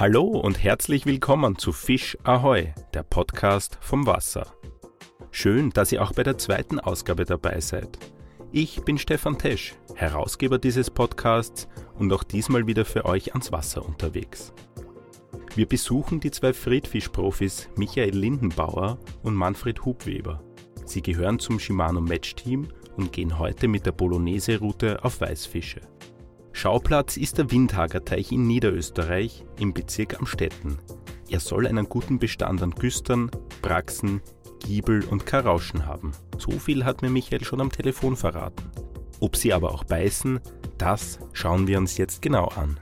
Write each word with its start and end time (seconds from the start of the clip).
Hallo 0.00 0.26
und 0.26 0.62
herzlich 0.62 1.06
willkommen 1.06 1.58
zu 1.58 1.72
Fisch 1.72 2.16
Ahoi, 2.22 2.72
der 2.94 3.02
Podcast 3.02 3.78
vom 3.80 4.06
Wasser. 4.06 4.46
Schön, 5.32 5.70
dass 5.70 5.90
ihr 5.90 6.02
auch 6.02 6.12
bei 6.12 6.22
der 6.22 6.38
zweiten 6.38 6.78
Ausgabe 6.78 7.24
dabei 7.24 7.58
seid. 7.60 7.98
Ich 8.52 8.82
bin 8.82 8.96
Stefan 8.96 9.38
Tesch, 9.38 9.74
Herausgeber 9.96 10.58
dieses 10.58 10.88
Podcasts 10.88 11.66
und 11.98 12.12
auch 12.12 12.22
diesmal 12.22 12.68
wieder 12.68 12.84
für 12.84 13.06
euch 13.06 13.32
ans 13.32 13.50
Wasser 13.50 13.84
unterwegs. 13.84 14.52
Wir 15.56 15.66
besuchen 15.66 16.20
die 16.20 16.30
zwei 16.30 16.52
Friedfischprofis 16.52 17.68
Michael 17.74 18.16
Lindenbauer 18.16 18.98
und 19.24 19.34
Manfred 19.34 19.84
Hubweber. 19.84 20.40
Sie 20.88 21.02
gehören 21.02 21.38
zum 21.38 21.60
Shimano 21.60 22.00
Match 22.00 22.34
Team 22.34 22.68
und 22.96 23.12
gehen 23.12 23.38
heute 23.38 23.68
mit 23.68 23.84
der 23.84 23.92
Bolognese-Route 23.92 25.04
auf 25.04 25.20
Weißfische. 25.20 25.82
Schauplatz 26.52 27.18
ist 27.18 27.36
der 27.36 27.50
Windhagerteich 27.50 28.32
in 28.32 28.46
Niederösterreich 28.46 29.44
im 29.60 29.74
Bezirk 29.74 30.18
Amstetten. 30.18 30.78
Er 31.28 31.40
soll 31.40 31.66
einen 31.66 31.90
guten 31.90 32.18
Bestand 32.18 32.62
an 32.62 32.70
Güstern, 32.70 33.30
Praxen, 33.60 34.22
Giebel 34.60 35.04
und 35.04 35.26
Karauschen 35.26 35.86
haben. 35.86 36.12
So 36.38 36.52
viel 36.52 36.86
hat 36.86 37.02
mir 37.02 37.10
Michael 37.10 37.44
schon 37.44 37.60
am 37.60 37.70
Telefon 37.70 38.16
verraten. 38.16 38.70
Ob 39.20 39.36
sie 39.36 39.52
aber 39.52 39.72
auch 39.72 39.84
beißen, 39.84 40.40
das 40.78 41.18
schauen 41.34 41.66
wir 41.66 41.76
uns 41.76 41.98
jetzt 41.98 42.22
genau 42.22 42.46
an. 42.46 42.80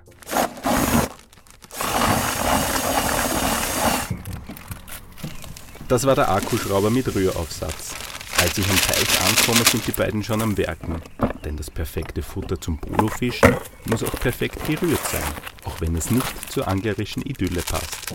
Das 5.88 6.04
war 6.04 6.16
der 6.16 6.28
Akkuschrauber 6.28 6.90
mit 6.90 7.14
Rühraufsatz. 7.14 7.95
Als 8.38 8.58
ich 8.58 8.68
am 8.68 8.76
Teich 8.76 9.20
ankomme, 9.20 9.64
sind 9.64 9.86
die 9.86 9.92
beiden 9.92 10.22
schon 10.24 10.42
am 10.42 10.56
Werken. 10.59 11.00
Denn 11.45 11.56
das 11.56 11.70
perfekte 11.70 12.23
Futter 12.23 12.60
zum 12.60 12.79
Polofischen 12.79 13.54
muss 13.84 14.02
auch 14.02 14.18
perfekt 14.18 14.66
gerührt 14.66 15.07
sein, 15.07 15.23
auch 15.64 15.80
wenn 15.80 15.95
es 15.95 16.10
nicht 16.10 16.52
zur 16.52 16.66
anglerischen 16.66 17.23
Idylle 17.23 17.62
passt. 17.62 18.14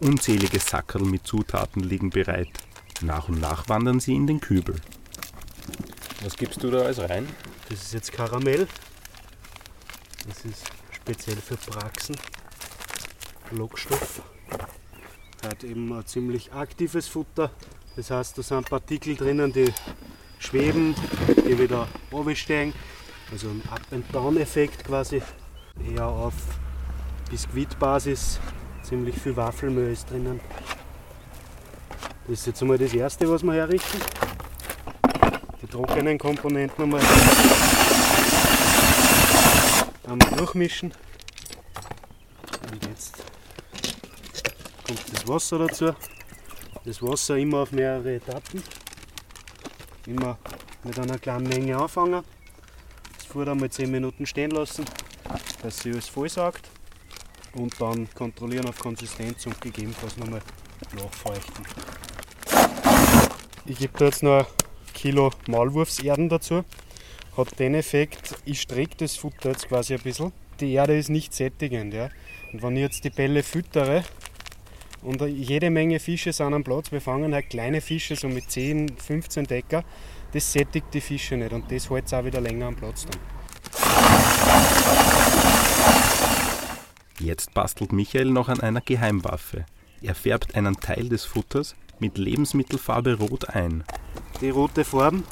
Unzählige 0.00 0.58
Sackerl 0.58 1.02
mit 1.02 1.24
Zutaten 1.24 1.84
liegen 1.84 2.10
bereit. 2.10 2.50
Nach 3.00 3.28
und 3.28 3.40
nach 3.40 3.68
wandern 3.68 4.00
sie 4.00 4.14
in 4.14 4.26
den 4.26 4.40
Kübel. 4.40 4.74
Was 6.24 6.36
gibst 6.36 6.64
du 6.64 6.70
da 6.72 6.80
alles 6.80 6.98
rein? 6.98 7.28
Das 7.68 7.80
ist 7.80 7.94
jetzt 7.94 8.12
Karamell. 8.12 8.66
Das 10.26 10.44
ist 10.44 10.64
speziell 10.90 11.36
für 11.36 11.56
Praxen. 11.56 12.16
Lockstoff. 13.52 14.22
Hat 15.42 15.64
eben 15.64 15.92
ein 15.92 16.06
ziemlich 16.06 16.52
aktives 16.52 17.08
Futter. 17.08 17.50
Das 17.96 18.10
heißt, 18.10 18.38
da 18.38 18.42
sind 18.42 18.70
Partikel 18.70 19.16
drinnen, 19.16 19.52
die 19.52 19.72
schweben, 20.38 20.94
die 21.46 21.58
wieder 21.58 21.88
runtersteigen. 22.12 22.72
Also 23.30 23.48
ein 23.48 23.62
Up-and-Down-Effekt 23.70 24.84
quasi. 24.84 25.20
Eher 25.94 26.06
auf 26.06 26.34
Biskuitbasis. 27.30 28.38
Ziemlich 28.82 29.16
viel 29.16 29.34
Waffelmehl 29.36 29.90
ist 29.90 30.10
drinnen. 30.10 30.40
Das 32.26 32.38
ist 32.38 32.46
jetzt 32.46 32.62
einmal 32.62 32.78
das 32.78 32.94
erste, 32.94 33.28
was 33.28 33.42
wir 33.42 33.54
herrichten. 33.54 34.00
Die 35.60 35.66
trockenen 35.66 36.18
Komponenten 36.18 36.84
einmal, 36.84 37.00
einmal 40.06 40.30
durchmischen. 40.36 40.92
Und 42.70 42.86
jetzt 42.86 43.16
kommt 44.94 45.12
das 45.12 45.28
Wasser 45.28 45.58
dazu. 45.58 45.94
Das 46.84 47.02
Wasser 47.02 47.36
immer 47.36 47.58
auf 47.58 47.72
mehrere 47.72 48.16
Etappen. 48.16 48.62
Immer 50.06 50.38
mit 50.84 50.98
einer 50.98 51.18
kleinen 51.18 51.48
Menge 51.48 51.76
anfangen. 51.76 52.22
Das 53.16 53.26
Futter 53.26 53.52
einmal 53.52 53.70
10 53.70 53.90
Minuten 53.90 54.26
stehen 54.26 54.50
lassen, 54.50 54.84
dass 55.62 55.78
sie 55.78 55.92
alles 55.92 56.08
vollsaugt. 56.08 56.68
Und 57.54 57.80
dann 57.80 58.08
kontrollieren 58.14 58.66
auf 58.68 58.78
Konsistenz 58.78 59.46
und 59.46 59.60
gegebenenfalls 59.60 60.16
nochmal 60.16 60.42
nachfeuchten. 60.96 61.64
Ich 63.66 63.78
gebe 63.78 63.96
da 63.98 64.06
jetzt 64.06 64.22
noch 64.22 64.40
ein 64.40 64.46
Kilo 64.94 65.30
Maulwurfserden 65.46 66.28
dazu. 66.28 66.64
Hat 67.36 67.58
den 67.58 67.74
Effekt, 67.74 68.34
ich 68.44 68.60
strecke 68.60 68.96
das 68.98 69.16
Futter 69.16 69.50
jetzt 69.50 69.68
quasi 69.68 69.94
ein 69.94 70.00
bisschen. 70.00 70.32
Die 70.60 70.72
Erde 70.72 70.98
ist 70.98 71.08
nicht 71.08 71.32
sättigend. 71.32 71.94
Ja. 71.94 72.10
Und 72.52 72.62
wenn 72.62 72.76
ich 72.76 72.82
jetzt 72.82 73.04
die 73.04 73.10
Bälle 73.10 73.42
füttere, 73.42 74.04
und 75.02 75.20
jede 75.22 75.70
Menge 75.70 75.98
Fische 76.00 76.32
sind 76.32 76.54
am 76.54 76.64
Platz. 76.64 76.92
Wir 76.92 77.00
fangen 77.00 77.34
halt 77.34 77.50
kleine 77.50 77.80
Fische, 77.80 78.16
so 78.16 78.28
mit 78.28 78.50
10, 78.50 78.96
15 78.96 79.44
Decker. 79.44 79.84
Das 80.32 80.52
sättigt 80.52 80.86
die 80.94 81.00
Fische 81.00 81.36
nicht 81.36 81.52
und 81.52 81.70
das 81.70 81.90
hält 81.90 82.06
es 82.06 82.14
auch 82.14 82.24
wieder 82.24 82.40
länger 82.40 82.66
am 82.66 82.76
Platz 82.76 83.06
dann. 83.06 83.20
Jetzt 87.18 87.54
bastelt 87.54 87.92
Michael 87.92 88.30
noch 88.30 88.48
an 88.48 88.60
einer 88.60 88.80
Geheimwaffe. 88.80 89.66
Er 90.00 90.14
färbt 90.14 90.56
einen 90.56 90.76
Teil 90.80 91.08
des 91.08 91.24
Futters 91.24 91.76
mit 92.00 92.18
Lebensmittelfarbe 92.18 93.14
rot 93.14 93.48
ein. 93.50 93.84
Die 94.40 94.50
rote 94.50 94.84
Farbe 94.84 95.22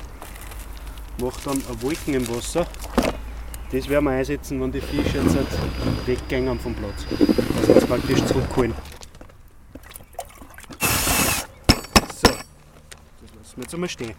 macht 1.20 1.47
dann 1.47 1.62
Wolken 1.81 2.14
im 2.14 2.28
Wasser. 2.28 2.66
Das 3.72 3.88
werden 3.88 4.04
wir 4.04 4.12
einsetzen, 4.12 4.60
wenn 4.60 4.72
die 4.72 4.81
Fische 4.81 5.19
jetzt 5.19 5.37
weggehen 6.06 6.58
vom 6.60 6.75
Platz. 6.75 7.06
Also 7.60 7.75
das 7.75 7.87
praktisch 7.87 8.25
zurückholen. 8.25 8.75
Wir 13.56 13.62
jetzt 13.62 13.75
einmal 13.75 13.88
stehen. 13.88 14.15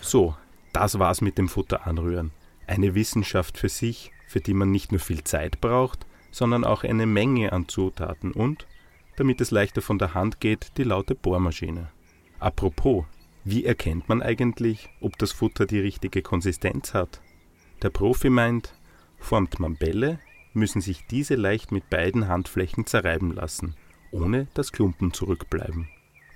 So, 0.00 0.34
das 0.72 0.98
war's 0.98 1.20
mit 1.20 1.38
dem 1.38 1.48
Futter 1.48 1.86
anrühren. 1.86 2.32
Eine 2.66 2.94
Wissenschaft 2.94 3.58
für 3.58 3.68
sich, 3.68 4.12
für 4.26 4.40
die 4.40 4.54
man 4.54 4.70
nicht 4.70 4.92
nur 4.92 5.00
viel 5.00 5.24
Zeit 5.24 5.60
braucht, 5.60 6.06
sondern 6.30 6.64
auch 6.64 6.84
eine 6.84 7.06
Menge 7.06 7.52
an 7.52 7.68
Zutaten 7.68 8.32
und, 8.32 8.66
damit 9.16 9.40
es 9.40 9.50
leichter 9.50 9.82
von 9.82 9.98
der 9.98 10.14
Hand 10.14 10.40
geht, 10.40 10.72
die 10.76 10.84
laute 10.84 11.14
Bohrmaschine. 11.14 11.90
Apropos, 12.38 13.04
wie 13.44 13.64
erkennt 13.64 14.08
man 14.08 14.22
eigentlich, 14.22 14.88
ob 15.00 15.18
das 15.18 15.32
Futter 15.32 15.66
die 15.66 15.80
richtige 15.80 16.22
Konsistenz 16.22 16.94
hat? 16.94 17.20
Der 17.82 17.90
Profi 17.90 18.30
meint, 18.30 18.72
formt 19.18 19.58
man 19.58 19.76
Bälle, 19.76 20.18
müssen 20.52 20.80
sich 20.80 21.06
diese 21.06 21.34
leicht 21.34 21.72
mit 21.72 21.90
beiden 21.90 22.28
Handflächen 22.28 22.86
zerreiben 22.86 23.32
lassen, 23.32 23.74
ohne 24.10 24.46
dass 24.54 24.72
Klumpen 24.72 25.12
zurückbleiben. 25.12 25.88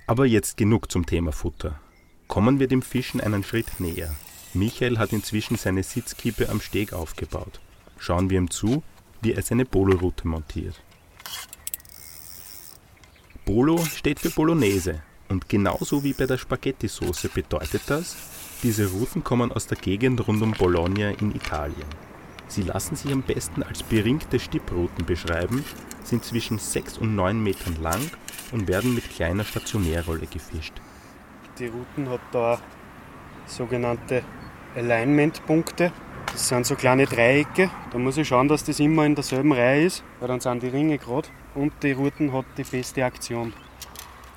Aber 0.06 0.26
jetzt 0.26 0.58
genug 0.58 0.92
zum 0.92 1.06
Thema 1.06 1.32
Futter. 1.32 1.80
Kommen 2.28 2.60
wir 2.60 2.68
dem 2.68 2.82
Fischen 2.82 3.22
einen 3.22 3.42
Schritt 3.42 3.80
näher. 3.80 4.14
Michael 4.52 4.98
hat 4.98 5.14
inzwischen 5.14 5.56
seine 5.56 5.82
Sitzkippe 5.82 6.50
am 6.50 6.60
Steg 6.60 6.92
aufgebaut. 6.92 7.60
Schauen 7.98 8.28
wir 8.28 8.36
ihm 8.36 8.50
zu, 8.50 8.82
wie 9.22 9.32
er 9.32 9.42
seine 9.42 9.64
Bolo-Route 9.64 10.28
montiert. 10.28 10.78
Bolo 13.46 13.82
steht 13.84 14.20
für 14.20 14.30
Bolognese 14.30 15.02
und 15.28 15.48
genauso 15.48 16.04
wie 16.04 16.12
bei 16.12 16.26
der 16.26 16.38
Spaghetti-Soße 16.38 17.30
bedeutet 17.30 17.82
das, 17.86 18.16
diese 18.62 18.90
Routen 18.90 19.24
kommen 19.24 19.52
aus 19.52 19.66
der 19.66 19.78
Gegend 19.78 20.26
rund 20.28 20.42
um 20.42 20.52
Bologna 20.52 21.10
in 21.12 21.34
Italien. 21.34 21.88
Sie 22.46 22.62
lassen 22.62 22.96
sich 22.96 23.10
am 23.10 23.22
besten 23.22 23.62
als 23.62 23.82
beringte 23.82 24.38
Stipprouten 24.38 25.06
beschreiben, 25.06 25.64
sind 26.06 26.24
zwischen 26.24 26.58
6 26.58 26.98
und 26.98 27.14
9 27.14 27.42
Metern 27.42 27.76
lang 27.82 28.00
und 28.52 28.68
werden 28.68 28.94
mit 28.94 29.10
kleiner 29.10 29.44
Stationärrolle 29.44 30.26
gefischt. 30.26 30.74
Die 31.58 31.66
Routen 31.66 32.08
hat 32.08 32.20
da 32.32 32.60
sogenannte 33.46 34.22
Alignment-Punkte. 34.74 35.92
Das 36.26 36.48
sind 36.48 36.66
so 36.66 36.74
kleine 36.74 37.06
Dreiecke. 37.06 37.70
Da 37.92 37.98
muss 37.98 38.16
ich 38.16 38.26
schauen, 38.26 38.48
dass 38.48 38.64
das 38.64 38.80
immer 38.80 39.06
in 39.06 39.14
derselben 39.14 39.52
Reihe 39.52 39.84
ist, 39.84 40.02
weil 40.18 40.28
dann 40.28 40.40
sind 40.40 40.62
die 40.62 40.68
Ringe 40.68 40.98
gerade. 40.98 41.28
Und 41.54 41.72
die 41.82 41.92
Routen 41.92 42.32
hat 42.32 42.46
die 42.56 42.64
feste 42.64 43.04
Aktion. 43.04 43.52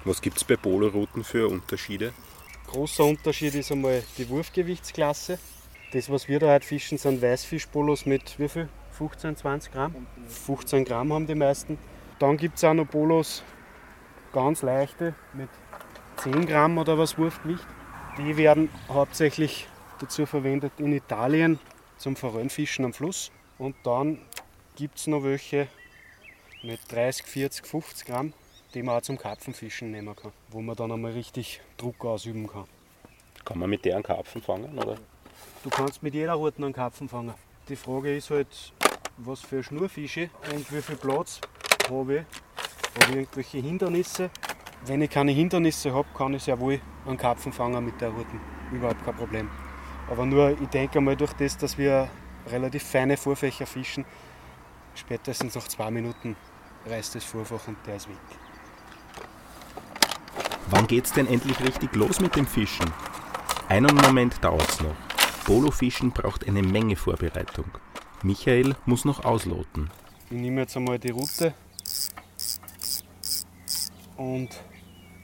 Was 0.06 0.22
gibt 0.22 0.38
es 0.38 0.44
bei 0.44 0.56
Polo-Routen 0.56 1.24
für 1.24 1.48
Unterschiede? 1.50 2.14
Großer 2.68 3.04
Unterschied 3.04 3.56
ist 3.56 3.72
einmal 3.72 4.04
die 4.18 4.30
Wurfgewichtsklasse. 4.30 5.40
Das, 5.92 6.10
was 6.10 6.28
wir 6.28 6.40
da 6.40 6.54
heute 6.54 6.66
fischen, 6.68 6.98
sind 6.98 7.22
Weißfischpolos 7.22 8.06
mit 8.06 8.38
wie 8.38 8.50
viel? 8.50 8.70
15, 8.98 9.38
20 9.38 9.72
Gramm? 9.72 10.08
15 10.28 10.84
Gramm 10.86 11.14
haben 11.14 11.28
die 11.28 11.36
meisten. 11.36 11.78
Dann 12.20 12.36
gibt 12.38 12.58
es 12.58 12.64
auch 12.64 12.74
noch 12.74 12.90
Polos, 12.90 13.44
ganz 14.34 14.64
leichte, 14.64 15.14
mit 15.34 15.50
10 16.18 16.48
Gramm 16.48 16.78
oder 16.80 16.98
was 16.98 17.18
Wurfgewicht. 17.18 17.66
Die 18.18 18.36
werden 18.38 18.70
hauptsächlich 18.90 19.68
dazu 20.00 20.26
verwendet 20.26 20.74
in 20.80 20.94
Italien 20.94 21.60
zum 21.98 22.16
Forellenfischen 22.16 22.86
am 22.86 22.94
Fluss. 22.94 23.32
Und 23.60 23.76
dann 23.84 24.20
gibt 24.76 24.98
es 24.98 25.06
noch 25.06 25.24
welche 25.24 25.68
mit 26.64 26.80
30, 26.92 27.26
40, 27.26 27.68
50 27.68 28.08
Gramm, 28.08 28.34
die 28.74 28.82
man 28.82 28.98
auch 28.98 29.02
zum 29.02 29.20
Karpfenfischen 29.20 29.92
nehmen 29.92 30.16
kann, 30.16 30.32
wo 30.50 30.62
man 30.62 30.76
dann 30.76 30.92
einmal 30.92 31.12
richtig 31.12 31.62
Druck 31.78 32.04
ausüben 32.04 32.48
kann. 32.48 32.66
Kann 33.46 33.60
man 33.60 33.70
mit 33.70 33.86
deren 33.86 34.02
Karpfen 34.02 34.42
fangen, 34.42 34.78
oder? 34.78 34.98
Du 35.64 35.70
kannst 35.70 36.02
mit 36.02 36.16
jeder 36.16 36.34
Route 36.34 36.64
einen 36.64 36.74
Karpfen 36.74 37.08
fangen. 37.08 37.34
Die 37.70 37.76
Frage 37.76 38.16
ist 38.16 38.30
halt, 38.30 38.74
was 39.18 39.42
für 39.42 39.64
Schnurfische 39.64 40.30
und 40.54 40.72
wie 40.72 40.82
viel 40.82 40.96
Platz 40.96 41.42
habe 41.90 42.16
ich. 42.16 43.02
Habe 43.02 43.12
ich 43.12 43.18
irgendwelche 43.18 43.58
Hindernisse, 43.60 44.30
wenn 44.86 45.02
ich 45.02 45.10
keine 45.10 45.32
Hindernisse 45.32 45.94
habe, 45.94 46.08
kann 46.16 46.34
ich 46.34 46.44
sehr 46.44 46.60
wohl 46.60 46.80
einen 47.06 47.18
Karpfen 47.18 47.52
fangen 47.52 47.84
mit 47.84 48.00
der 48.00 48.10
Routen. 48.10 48.40
Überhaupt 48.72 49.04
kein 49.04 49.16
Problem. 49.16 49.50
Aber 50.10 50.26
nur, 50.26 50.52
ich 50.62 50.68
denke 50.70 51.02
mal, 51.02 51.16
durch 51.16 51.34
das, 51.34 51.58
dass 51.58 51.78
wir 51.78 52.10
relativ 52.50 52.84
feine 52.84 53.18
Vorfächer 53.18 53.66
fischen, 53.66 54.06
spätestens 54.96 55.56
nach 55.56 55.68
zwei 55.68 55.92
Minuten 55.92 56.36
reißt 56.86 57.16
das 57.16 57.24
Vorfach 57.24 57.68
und 57.68 57.78
der 57.86 57.98
ist 57.98 58.08
weg. 58.08 58.18
Wann 60.70 60.88
geht's 60.88 61.12
denn 61.12 61.28
endlich 61.28 61.60
richtig 61.62 61.96
los 61.96 62.20
mit 62.20 62.36
dem 62.36 62.46
Fischen? 62.46 62.92
Einen 63.70 63.96
Moment 63.96 64.44
dauert's 64.44 64.80
noch. 64.82 64.96
Polofischen 65.46 66.12
braucht 66.12 66.48
eine 66.48 66.62
Menge 66.62 66.96
Vorbereitung. 66.96 67.66
Michael 68.24 68.76
muss 68.86 69.06
noch 69.06 69.24
ausloten. 69.26 69.92
Ich 70.32 70.38
nehme 70.38 70.62
jetzt 70.62 70.76
einmal 70.76 70.98
die 70.98 71.12
Route 71.12 71.54
und 74.16 74.50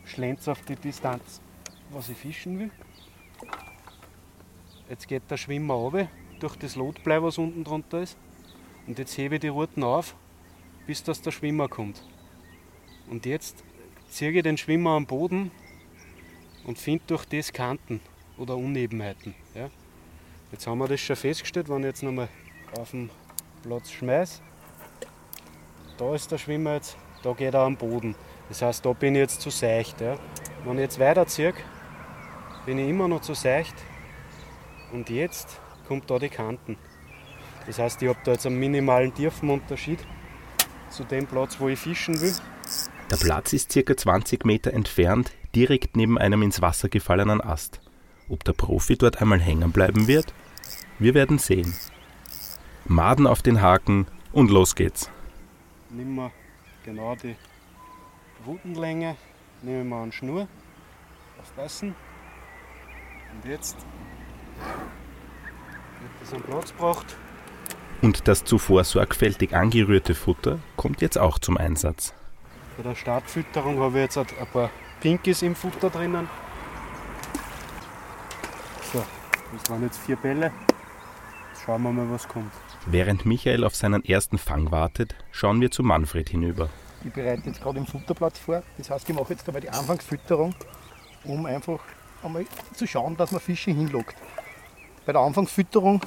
schlenze 0.05 0.51
auf 0.51 0.61
die 0.61 0.75
Distanz, 0.75 1.41
was 1.89 2.09
ich 2.09 2.17
fischen 2.17 2.59
will. 2.59 2.71
Jetzt 4.89 5.07
geht 5.07 5.23
der 5.29 5.37
Schwimmer 5.37 5.73
runter 5.73 6.07
durch 6.39 6.55
das 6.55 6.75
Lotblei, 6.75 7.21
was 7.23 7.39
unten 7.39 7.63
drunter 7.63 8.01
ist. 8.01 8.15
Und 8.85 8.99
jetzt 8.99 9.17
hebe 9.17 9.35
ich 9.35 9.41
die 9.41 9.47
Routen 9.47 9.83
auf, 9.83 10.15
bis 10.85 11.01
dass 11.01 11.21
der 11.21 11.31
Schwimmer 11.31 11.67
kommt. 11.67 12.03
Und 13.09 13.25
jetzt 13.25 13.63
ziehe 14.09 14.31
ich 14.31 14.43
den 14.43 14.57
Schwimmer 14.57 14.91
am 14.91 15.07
Boden 15.07 15.51
und 16.65 16.77
finde 16.77 17.03
durch 17.07 17.25
das 17.25 17.51
Kanten 17.51 18.01
oder 18.37 18.55
Unebenheiten. 18.55 19.33
Ja. 19.55 19.69
Jetzt 20.51 20.67
haben 20.67 20.77
wir 20.77 20.87
das 20.87 21.01
schon 21.01 21.15
festgestellt, 21.15 21.69
wenn 21.69 21.79
ich 21.79 21.87
jetzt 21.87 22.03
nochmal 22.03 22.29
auf 22.77 22.91
den 22.91 23.09
Platz 23.61 23.91
schmeiße. 23.91 24.41
Da 25.97 26.15
ist 26.15 26.31
der 26.31 26.37
Schwimmer 26.37 26.75
jetzt, 26.75 26.97
da 27.23 27.33
geht 27.33 27.53
er 27.53 27.61
am 27.61 27.77
Boden. 27.77 28.15
Das 28.49 28.61
heißt, 28.61 28.85
da 28.85 28.93
bin 28.93 29.15
ich 29.15 29.21
jetzt 29.21 29.41
zu 29.41 29.49
seicht. 29.49 30.01
Ja. 30.01 30.17
Wenn 30.65 30.73
ich 30.73 30.81
jetzt 30.81 30.99
weiterziehe, 30.99 31.53
bin 32.65 32.79
ich 32.79 32.89
immer 32.89 33.07
noch 33.07 33.21
zu 33.21 33.33
seicht. 33.33 33.75
Und 34.91 35.09
jetzt 35.09 35.59
kommt 35.87 36.09
da 36.09 36.19
die 36.19 36.29
Kanten. 36.29 36.77
Das 37.65 37.79
heißt, 37.79 38.01
ich 38.01 38.09
habe 38.09 38.19
da 38.23 38.31
jetzt 38.31 38.45
einen 38.45 38.59
minimalen 38.59 39.13
Tiefenunterschied 39.13 39.99
zu 40.89 41.03
dem 41.03 41.25
Platz, 41.25 41.59
wo 41.59 41.69
ich 41.69 41.79
fischen 41.79 42.19
will. 42.21 42.33
Der 43.09 43.17
Platz 43.17 43.53
ist 43.53 43.73
ca. 43.73 43.95
20 43.95 44.45
Meter 44.45 44.73
entfernt, 44.73 45.31
direkt 45.55 45.95
neben 45.95 46.17
einem 46.17 46.41
ins 46.41 46.61
Wasser 46.61 46.89
gefallenen 46.89 47.41
Ast. 47.41 47.79
Ob 48.29 48.43
der 48.43 48.53
Profi 48.53 48.97
dort 48.97 49.21
einmal 49.21 49.39
hängen 49.39 49.71
bleiben 49.71 50.07
wird? 50.07 50.33
Wir 50.99 51.13
werden 51.13 51.39
sehen. 51.39 51.75
Maden 52.85 53.27
auf 53.27 53.41
den 53.41 53.61
Haken 53.61 54.07
und 54.33 54.51
los 54.51 54.75
geht's. 54.75 55.09
Nehmen 55.89 56.15
wir 56.15 56.31
genau 56.83 57.15
die 57.15 57.35
Routenlänge, 58.45 59.15
nehmen 59.61 59.87
wir 59.89 60.01
eine 60.01 60.11
Schnur, 60.11 60.49
aufpassen. 61.41 61.95
Und 63.31 63.49
jetzt 63.49 63.77
wird 63.77 63.87
das 66.19 66.33
einen 66.33 66.43
Platz 66.43 66.71
gebracht. 66.71 67.15
Und 68.01 68.27
das 68.27 68.43
zuvor 68.43 68.83
sorgfältig 68.83 69.55
angerührte 69.55 70.13
Futter 70.13 70.59
kommt 70.75 71.01
jetzt 71.01 71.17
auch 71.17 71.39
zum 71.39 71.57
Einsatz. 71.57 72.13
Bei 72.75 72.83
der 72.83 72.95
Startfütterung 72.95 73.79
habe 73.79 73.99
ich 73.99 74.03
jetzt 74.03 74.17
ein 74.17 74.27
paar 74.51 74.69
Pinkies 74.99 75.41
im 75.41 75.55
Futter 75.55 75.89
drinnen. 75.89 76.27
So, 78.91 79.01
das 79.53 79.69
waren 79.69 79.83
jetzt 79.83 79.99
vier 79.99 80.17
Bälle. 80.17 80.51
Schauen 81.65 81.81
wir 81.83 81.91
mal, 81.93 82.09
was 82.09 82.27
kommt. 82.27 82.51
Während 82.85 83.25
Michael 83.25 83.63
auf 83.63 83.75
seinen 83.75 84.03
ersten 84.03 84.37
Fang 84.37 84.71
wartet, 84.71 85.15
schauen 85.31 85.61
wir 85.61 85.71
zu 85.71 85.81
Manfred 85.81 86.29
hinüber. 86.29 86.69
Ich 87.05 87.11
bereite 87.13 87.43
jetzt 87.45 87.61
gerade 87.61 87.79
den 87.79 87.87
Futterplatz 87.87 88.39
vor. 88.39 88.63
Das 88.77 88.89
heißt, 88.89 89.09
ich 89.09 89.15
mache 89.15 89.33
jetzt 89.33 89.47
einmal 89.47 89.61
die 89.61 89.69
Anfangsfütterung, 89.69 90.53
um 91.23 91.45
einfach 91.45 91.79
einmal 92.21 92.45
zu 92.73 92.85
schauen, 92.85 93.15
dass 93.15 93.31
man 93.31 93.39
Fische 93.39 93.71
hinlockt. 93.71 94.15
Bei 95.05 95.13
der 95.13 95.21
Anfangsfütterung 95.21 96.01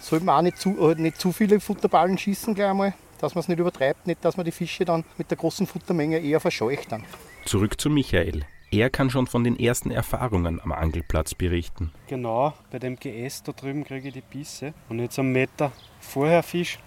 sollte 0.00 0.24
man 0.24 0.36
auch 0.36 0.42
nicht 0.42 0.58
zu, 0.58 0.90
äh, 0.90 0.94
nicht 0.94 1.20
zu 1.20 1.32
viele 1.32 1.60
Futterballen 1.60 2.16
schießen 2.16 2.54
gleich 2.54 2.70
einmal, 2.70 2.94
dass 3.20 3.34
man 3.34 3.40
es 3.40 3.48
nicht 3.48 3.58
übertreibt, 3.58 4.06
nicht, 4.06 4.24
dass 4.24 4.36
man 4.36 4.44
die 4.44 4.52
Fische 4.52 4.84
dann 4.84 5.04
mit 5.18 5.30
der 5.30 5.38
großen 5.38 5.66
Futtermenge 5.66 6.18
eher 6.18 6.40
verscheucht 6.40 6.92
dann. 6.92 7.04
Zurück 7.44 7.80
zu 7.80 7.90
Michael. 7.90 8.46
Er 8.76 8.90
kann 8.90 9.08
schon 9.08 9.28
von 9.28 9.44
den 9.44 9.56
ersten 9.56 9.92
Erfahrungen 9.92 10.60
am 10.60 10.72
Angelplatz 10.72 11.32
berichten. 11.32 11.92
Genau, 12.08 12.54
bei 12.72 12.80
dem 12.80 12.96
GS 12.96 13.44
da 13.44 13.52
drüben 13.52 13.84
kriege 13.84 14.08
ich 14.08 14.14
die 14.14 14.20
Bisse. 14.20 14.74
Und 14.88 14.98
jetzt 14.98 15.16
einen 15.16 15.30
Meter 15.30 15.70
vorher 16.00 16.42
Fisch, 16.42 16.80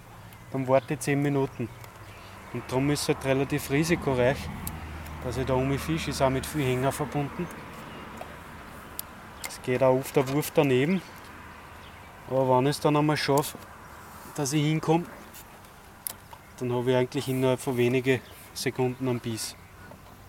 dann 0.52 0.68
warte 0.68 0.96
ich 0.96 1.00
10 1.00 1.22
Minuten. 1.22 1.70
Und 2.52 2.64
darum 2.68 2.90
ist 2.90 3.04
es 3.04 3.08
halt 3.08 3.24
relativ 3.24 3.72
risikoreich, 3.72 4.36
dass 5.24 5.38
ich 5.38 5.46
da 5.46 5.54
um 5.54 5.80
Fisch 5.80 6.10
ist 6.10 6.22
auch 6.22 6.30
mit 6.30 6.46
viel 6.46 6.66
Hänger 6.66 6.92
verbunden. 6.92 7.48
Es 9.48 9.62
geht 9.62 9.82
auch 9.82 9.98
oft 9.98 10.14
der 10.14 10.28
Wurf 10.28 10.52
daneben. 10.54 11.02
Aber 12.30 12.58
wenn 12.58 12.66
ich 12.66 12.72
es 12.72 12.82
dann 12.82 12.98
einmal 12.98 13.16
schaffe, 13.16 13.58
dass 14.36 14.52
ich 14.52 14.62
hinkomme, 14.62 15.06
dann 16.60 16.74
habe 16.74 16.92
ich 16.92 16.98
eigentlich 16.98 17.30
innerhalb 17.30 17.62
von 17.62 17.78
wenigen 17.78 18.20
Sekunden 18.54 19.08
einen 19.08 19.22
Biss. 19.22 19.56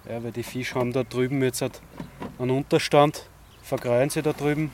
Ja, 0.09 0.25
weil 0.25 0.33
die 0.33 0.43
Fische 0.43 0.77
haben 0.77 0.95
da 0.95 1.05
drüben 1.05 1.43
jetzt 1.43 1.61
halt 1.61 1.83
einen 2.39 2.51
Unterstand, 2.51 3.29
vergreien 3.63 4.09
sie 4.09 4.23
da 4.23 4.33
drüben 4.33 4.71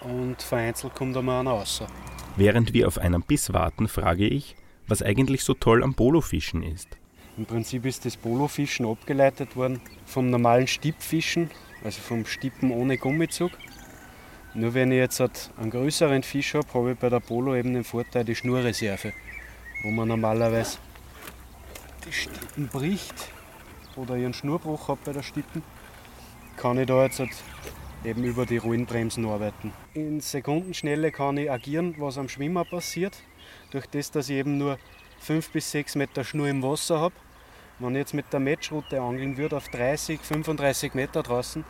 und 0.00 0.42
vereinzelt 0.42 0.92
kommt 0.94 1.16
einmal 1.16 1.40
einer 1.40 1.52
raus. 1.52 1.84
Während 2.34 2.72
wir 2.72 2.88
auf 2.88 2.98
einen 2.98 3.22
Biss 3.22 3.52
warten, 3.52 3.86
frage 3.86 4.26
ich, 4.26 4.56
was 4.88 5.02
eigentlich 5.02 5.44
so 5.44 5.54
toll 5.54 5.84
am 5.84 5.94
Polofischen 5.94 6.64
ist. 6.64 6.88
Im 7.38 7.46
Prinzip 7.46 7.86
ist 7.86 8.06
das 8.06 8.16
Polofischen 8.16 8.86
abgeleitet 8.86 9.54
worden 9.54 9.80
vom 10.04 10.30
normalen 10.30 10.66
Stippfischen, 10.66 11.48
also 11.84 12.00
vom 12.00 12.26
Stippen 12.26 12.72
ohne 12.72 12.98
Gummizug. 12.98 13.52
Nur 14.54 14.74
wenn 14.74 14.90
ich 14.90 14.98
jetzt 14.98 15.20
halt 15.20 15.50
einen 15.58 15.70
größeren 15.70 16.24
Fisch 16.24 16.54
habe, 16.54 16.66
habe 16.74 16.92
ich 16.92 16.98
bei 16.98 17.08
der 17.08 17.20
Polo 17.20 17.54
eben 17.54 17.74
den 17.74 17.84
Vorteil 17.84 18.24
die 18.24 18.34
Schnurreserve, 18.34 19.12
wo 19.84 19.90
man 19.90 20.08
normalerweise 20.08 20.78
die 22.04 22.12
Stippen 22.12 22.66
bricht 22.66 23.35
oder 23.96 24.16
ich 24.16 24.24
einen 24.24 24.34
Schnurbruch 24.34 24.88
habe 24.88 25.00
bei 25.04 25.12
der 25.12 25.22
Stippen, 25.22 25.62
kann 26.56 26.78
ich 26.78 26.86
da 26.86 27.02
jetzt 27.02 27.18
halt 27.18 27.30
eben 28.04 28.24
über 28.24 28.46
die 28.46 28.58
Rollenbremsen 28.58 29.26
arbeiten. 29.26 29.72
In 29.94 30.20
Sekundenschnelle 30.20 31.10
kann 31.10 31.36
ich 31.36 31.50
agieren, 31.50 31.94
was 31.98 32.18
am 32.18 32.28
Schwimmer 32.28 32.64
passiert, 32.64 33.16
durch 33.70 33.86
das, 33.86 34.10
dass 34.10 34.28
ich 34.28 34.36
eben 34.36 34.58
nur 34.58 34.78
5 35.20 35.50
bis 35.50 35.70
6 35.72 35.96
Meter 35.96 36.24
Schnur 36.24 36.48
im 36.48 36.62
Wasser 36.62 37.00
habe. 37.00 37.14
Wenn 37.78 37.92
ich 37.92 37.98
jetzt 37.98 38.14
mit 38.14 38.32
der 38.32 38.40
Matchroute 38.40 39.00
angeln 39.00 39.36
würde 39.36 39.56
auf 39.56 39.68
30, 39.68 40.20
35 40.20 40.94
Meter 40.94 41.22
draußen, 41.22 41.64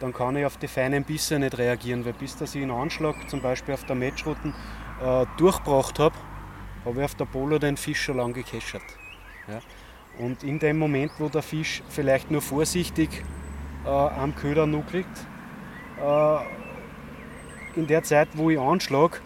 dann 0.00 0.12
kann 0.12 0.34
ich 0.36 0.44
auf 0.44 0.56
die 0.56 0.66
feinen 0.66 1.04
Bisse 1.04 1.38
nicht 1.38 1.56
reagieren, 1.58 2.04
weil 2.04 2.14
bis 2.14 2.36
dass 2.36 2.54
ich 2.54 2.62
einen 2.62 2.72
Anschlag 2.72 3.14
zum 3.30 3.40
Beispiel 3.40 3.74
auf 3.74 3.84
der 3.84 3.94
Matchroute 3.94 4.52
äh, 5.00 5.26
durchgebracht 5.36 5.98
habe, 6.00 6.16
habe 6.84 6.98
ich 6.98 7.04
auf 7.04 7.14
der 7.14 7.26
Polo 7.26 7.58
den 7.58 7.76
Fisch 7.76 8.02
schon 8.02 8.16
lange 8.16 8.32
gekeschert. 8.32 8.82
Ja. 9.46 9.60
Und 10.18 10.42
in 10.44 10.58
dem 10.58 10.78
Moment, 10.78 11.12
wo 11.18 11.28
der 11.28 11.42
Fisch 11.42 11.82
vielleicht 11.88 12.30
nur 12.30 12.42
vorsichtig 12.42 13.24
äh, 13.84 13.88
am 13.88 14.34
Köder 14.36 14.66
nuckelt, 14.66 15.06
äh, 16.00 16.36
in 17.74 17.86
der 17.86 18.02
Zeit, 18.02 18.28
wo 18.34 18.50
ich 18.50 18.58
anschlag, 18.58 19.20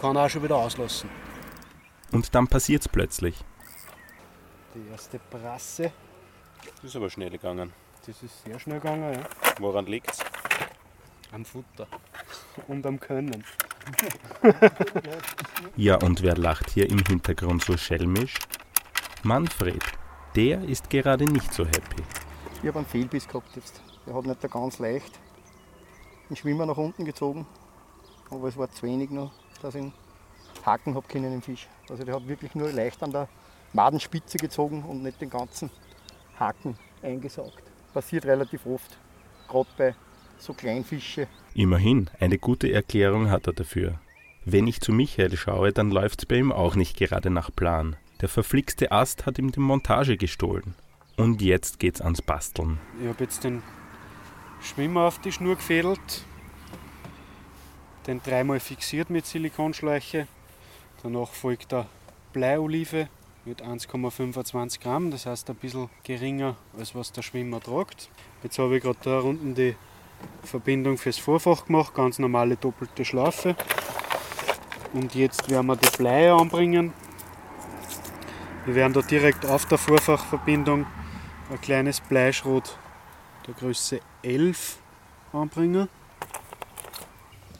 kann 0.00 0.16
er 0.16 0.24
auch 0.26 0.28
schon 0.30 0.42
wieder 0.42 0.56
auslassen. 0.56 1.08
Und 2.10 2.34
dann 2.34 2.48
passiert 2.48 2.82
es 2.82 2.88
plötzlich. 2.88 3.44
Die 4.74 4.90
erste 4.90 5.20
Brasse, 5.30 5.92
Das 6.76 6.84
ist 6.84 6.96
aber 6.96 7.10
schnell 7.10 7.30
gegangen. 7.30 7.72
das 8.06 8.22
ist 8.22 8.44
sehr 8.44 8.58
schnell 8.58 8.80
gegangen, 8.80 9.14
ja. 9.14 9.20
Woran 9.60 9.86
liegt's? 9.86 10.18
Am 11.32 11.44
Futter 11.44 11.86
und 12.68 12.84
am 12.86 12.98
Können. 12.98 13.44
Ja, 15.76 15.96
und 15.96 16.22
wer 16.22 16.36
lacht 16.36 16.70
hier 16.70 16.88
im 16.90 16.98
Hintergrund 17.06 17.64
so 17.64 17.76
schelmisch? 17.76 18.34
Manfred. 19.22 19.82
Der 20.38 20.62
ist 20.62 20.88
gerade 20.88 21.24
nicht 21.24 21.52
so 21.52 21.66
happy. 21.66 22.00
Ich 22.62 22.68
habe 22.68 22.78
einen 22.78 22.86
Fehlbiss 22.86 23.26
gehabt 23.26 23.56
jetzt. 23.56 23.82
Der 24.06 24.14
hat 24.14 24.24
nicht 24.24 24.40
ganz 24.40 24.78
leicht 24.78 25.18
den 26.30 26.36
Schwimmer 26.36 26.64
nach 26.64 26.76
unten 26.76 27.04
gezogen, 27.04 27.44
aber 28.30 28.46
es 28.46 28.56
war 28.56 28.70
zu 28.70 28.86
wenig 28.86 29.10
noch, 29.10 29.32
dass 29.62 29.74
ich 29.74 29.82
ihn 29.82 29.92
haken 30.64 30.94
habe 30.94 31.08
können 31.08 31.32
im 31.32 31.42
Fisch. 31.42 31.66
Also 31.90 32.04
der 32.04 32.14
hat 32.14 32.28
wirklich 32.28 32.54
nur 32.54 32.70
leicht 32.70 33.02
an 33.02 33.10
der 33.10 33.28
Madenspitze 33.72 34.38
gezogen 34.38 34.84
und 34.84 35.02
nicht 35.02 35.20
den 35.20 35.28
ganzen 35.28 35.70
Haken 36.38 36.78
eingesaugt. 37.02 37.64
Passiert 37.92 38.24
relativ 38.24 38.64
oft, 38.64 38.96
gerade 39.48 39.68
bei 39.76 39.94
so 40.38 40.52
Kleinfische. 40.52 41.26
Immerhin, 41.54 42.10
eine 42.20 42.38
gute 42.38 42.72
Erklärung 42.72 43.28
hat 43.28 43.48
er 43.48 43.54
dafür. 43.54 43.98
Wenn 44.44 44.68
ich 44.68 44.80
zu 44.82 44.92
Michael 44.92 45.36
schaue, 45.36 45.72
dann 45.72 45.90
läuft's 45.90 46.26
bei 46.26 46.36
ihm 46.36 46.52
auch 46.52 46.76
nicht 46.76 46.96
gerade 46.96 47.28
nach 47.28 47.50
Plan. 47.52 47.96
Der 48.20 48.28
verflixte 48.28 48.90
Ast 48.90 49.26
hat 49.26 49.38
ihm 49.38 49.52
die 49.52 49.60
Montage 49.60 50.16
gestohlen. 50.16 50.74
Und 51.16 51.40
jetzt 51.40 51.78
geht's 51.78 52.00
ans 52.00 52.20
Basteln. 52.20 52.78
Ich 53.00 53.08
habe 53.08 53.22
jetzt 53.24 53.44
den 53.44 53.62
Schwimmer 54.60 55.02
auf 55.02 55.20
die 55.20 55.30
Schnur 55.30 55.54
gefädelt, 55.56 56.24
den 58.06 58.20
dreimal 58.22 58.58
fixiert 58.58 59.10
mit 59.10 59.26
Silikonschläuche. 59.26 60.26
Danach 61.02 61.28
folgt 61.28 61.70
der 61.70 61.86
Bleiolive 62.32 63.08
mit 63.44 63.62
1,25 63.62 64.80
Gramm, 64.80 65.10
das 65.12 65.26
heißt 65.26 65.48
ein 65.50 65.56
bisschen 65.56 65.88
geringer 66.02 66.56
als 66.76 66.94
was 66.94 67.12
der 67.12 67.22
Schwimmer 67.22 67.60
tragt. 67.60 68.10
Jetzt 68.42 68.58
habe 68.58 68.76
ich 68.76 68.82
gerade 68.82 68.98
da 69.02 69.20
unten 69.20 69.54
die 69.54 69.76
Verbindung 70.42 70.98
fürs 70.98 71.18
Vorfach 71.18 71.66
gemacht, 71.66 71.94
ganz 71.94 72.18
normale 72.18 72.56
doppelte 72.56 73.04
Schlaufe. 73.04 73.54
Und 74.92 75.14
jetzt 75.14 75.48
werden 75.50 75.66
wir 75.66 75.76
die 75.76 75.96
Blei 75.96 76.32
anbringen. 76.32 76.92
Wir 78.68 78.74
werden 78.74 78.92
da 78.92 79.00
direkt 79.00 79.46
auf 79.46 79.64
der 79.64 79.78
Vorfachverbindung 79.78 80.84
ein 81.50 81.60
kleines 81.62 82.02
Bleischrot 82.02 82.76
der 83.46 83.54
Größe 83.54 84.00
11 84.22 84.76
anbringen, 85.32 85.88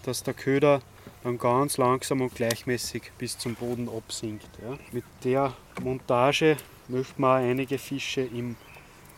dass 0.03 0.23
der 0.23 0.35
Köder 0.35 0.83
dann 1.25 1.38
ganz 1.38 1.79
langsam 1.79 2.21
und 2.21 2.35
gleichmäßig 2.35 3.11
bis 3.17 3.38
zum 3.38 3.55
Boden 3.55 3.88
absinkt. 3.88 4.50
Ja. 4.62 4.77
Mit 4.93 5.05
der 5.25 5.55
Montage 5.83 6.59
möchten 6.88 7.23
wir 7.23 7.37
einige 7.37 7.79
Fische 7.79 8.21
im 8.21 8.57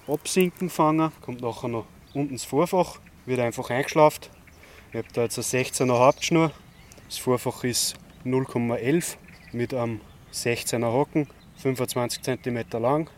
Absinken 0.07 0.71
fangen. 0.71 1.11
Kommt 1.23 1.41
nachher 1.41 1.67
noch 1.67 1.87
unten 2.15 2.35
das 2.35 2.45
Vorfach, 2.45 3.01
wird 3.27 3.41
einfach 3.41 3.69
eingeschlaft. 3.69 4.31
Ich 4.93 4.97
habe 4.97 5.09
da 5.13 5.23
jetzt 5.23 5.39
eine 5.39 5.65
16er 5.65 5.99
Hauptschnur. 5.99 6.53
Das 7.09 7.19
Vorfach 7.19 7.65
ist 7.65 7.97
0,11 8.25 9.17
mit 9.51 9.75
einem 9.75 10.01
16er 10.33 10.93
Haken, 10.93 11.27
25 11.61 12.23
cm 12.23 12.64
lang. 12.73 13.11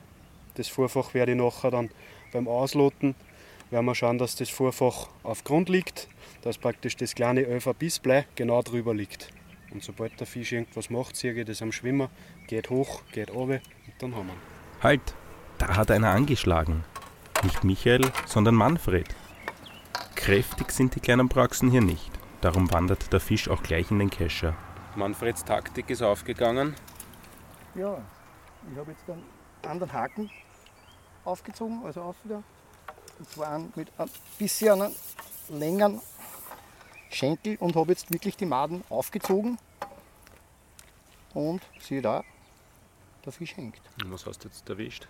Das 0.55 0.69
Vorfach 0.69 1.15
werde 1.15 1.33
ich 1.33 1.39
nachher 1.39 1.71
dann 1.71 1.91
beim 2.33 2.49
Ausloten 2.49 3.15
werden 3.73 3.87
wir 3.87 3.95
schauen, 3.95 4.19
dass 4.19 4.37
das 4.37 4.51
Vorfach 4.51 5.09
auf 5.23 5.45
Grund 5.45 5.69
liegt, 5.69 6.07
dass 6.43 6.59
praktisch 6.59 6.97
das 6.97 7.15
kleine 7.15 7.47
11 7.47 7.71
Bissblei 7.79 8.27
genau 8.37 8.63
drüber 8.63 8.95
liegt. 8.95 9.29
Und 9.73 9.83
sobald 9.83 10.21
der 10.21 10.27
Fisch 10.27 10.53
irgendwas 10.53 10.91
macht, 10.91 11.17
sehe 11.17 11.33
ich 11.33 11.47
das 11.47 11.63
am 11.63 11.73
Schwimmer, 11.73 12.11
geht 12.47 12.69
hoch, 12.69 13.03
geht 13.13 13.33
runter 13.33 13.61
und 13.87 13.95
dann 13.99 14.15
haben 14.15 14.27
wir 14.27 14.35
ihn. 14.35 14.41
Halt, 14.83 15.15
da 15.57 15.77
hat 15.77 15.91
einer 15.91 16.11
angeschlagen. 16.11 16.85
Nicht 17.43 17.65
Michael, 17.65 18.13
sondern 18.27 18.55
Manfred. 18.55 19.09
Kräftig 20.15 20.71
sind 20.71 20.95
die 20.95 21.01
kleinen 21.01 21.29
Praxen 21.29 21.71
hier 21.71 21.81
nicht. 21.81 22.11
Darum 22.43 22.71
wandert 22.73 23.13
der 23.13 23.21
Fisch 23.21 23.49
auch 23.49 23.63
gleich 23.63 23.91
in 23.91 23.99
den 23.99 24.11
Kescher. 24.11 24.55
Manfreds 24.95 25.45
Taktik 25.45 25.89
ist 25.89 26.03
aufgegangen. 26.03 26.75
Ja, 27.75 28.03
ich 28.71 28.79
habe 28.79 28.93
jetzt 28.93 29.09
einen 29.09 29.25
anderen 29.67 29.93
Haken 29.93 30.31
aufgezogen, 31.25 31.85
also 31.85 32.03
auf 32.03 32.17
wieder. 32.25 32.43
Und 33.19 33.29
zwar 33.29 33.53
einen 33.53 33.73
mit 33.77 33.89
ein 33.99 34.11
bisschen 34.39 34.83
einen 34.83 34.95
längeren 35.49 36.01
Schenkel 37.11 37.57
und 37.57 37.77
habe 37.77 37.93
jetzt 37.93 38.11
wirklich 38.11 38.37
die 38.37 38.47
Maden 38.47 38.83
aufgezogen. 38.89 39.59
Und 41.35 41.63
siehe 41.81 42.03
da, 42.03 42.25
der 43.25 43.33
Fisch 43.33 43.57
hängt. 43.57 43.81
Und 44.03 44.13
was 44.13 44.27
hast 44.27 44.45
du 44.45 44.49
jetzt 44.49 44.69
erwischt? 44.69 45.07